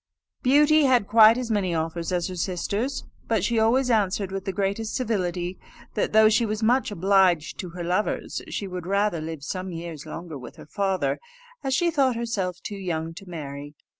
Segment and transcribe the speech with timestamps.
[0.41, 4.51] Beauty had quite as many offers as her sisters, but she always answered, with the
[4.51, 5.59] greatest civility,
[5.93, 10.07] that though she was much obliged to her lovers, she would rather live some years
[10.07, 11.19] longer with her father,
[11.63, 13.75] as she thought herself too young to marry.